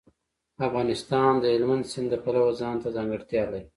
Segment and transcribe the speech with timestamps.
[0.67, 3.67] افغانستان د هلمند سیند د پلوه ځانته ځانګړتیا لري.